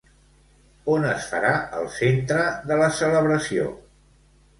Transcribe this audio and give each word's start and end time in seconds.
On 0.93 1.03
es 1.09 1.27
farà 1.33 1.51
el 1.79 1.85
centre 1.97 2.47
de 2.71 2.79
la 2.81 2.87
celebració? 3.01 3.67